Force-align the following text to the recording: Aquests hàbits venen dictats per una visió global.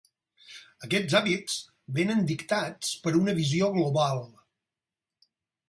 Aquests 0.87 1.17
hàbits 1.19 1.57
venen 1.99 2.25
dictats 2.33 2.91
per 3.05 3.15
una 3.21 3.37
visió 3.43 3.71
global. 3.77 4.25